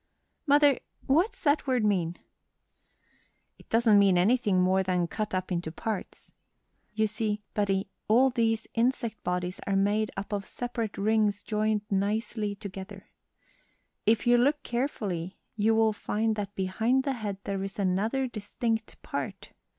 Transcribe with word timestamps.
"Mother, 0.47 0.79
what's 1.05 1.43
that 1.43 1.67
word 1.67 1.85
mean?" 1.85 2.17
"It 3.59 3.69
doesn't 3.69 3.99
mean 3.99 4.17
anything 4.17 4.59
more 4.59 4.81
than 4.81 5.05
cut 5.05 5.35
up 5.35 5.51
into 5.51 5.71
parts. 5.71 6.31
You 6.95 7.05
see, 7.05 7.43
Betty, 7.53 7.87
all 8.07 8.31
these 8.31 8.65
insect 8.73 9.23
bodies 9.23 9.59
are 9.67 9.75
made 9.75 10.09
up 10.17 10.33
of 10.33 10.47
separate 10.47 10.97
rings 10.97 11.43
joined 11.43 11.81
nicely 11.91 12.55
together. 12.55 13.11
If 14.07 14.25
you 14.25 14.39
look 14.39 14.63
carefully 14.63 15.37
you 15.55 15.75
will 15.75 15.93
find 15.93 16.35
that 16.35 16.55
behind 16.55 17.03
the 17.03 17.13
head 17.13 17.37
there 17.43 17.61
is 17.61 17.77
another 17.77 18.25
distinct 18.25 18.99
part. 19.03 19.49